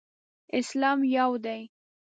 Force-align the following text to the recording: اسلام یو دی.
اسلام 0.59 0.99
یو 1.15 1.31
دی. 1.45 1.61